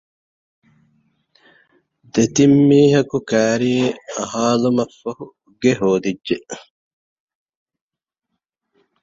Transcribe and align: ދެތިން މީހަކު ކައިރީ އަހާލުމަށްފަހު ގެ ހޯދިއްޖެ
ދެތިން 2.13 2.57
މީހަކު 2.69 3.17
ކައިރީ 3.29 3.73
އަހާލުމަށްފަހު 4.15 5.25
ގެ 5.61 5.71
ހޯދިއްޖެ 5.79 6.37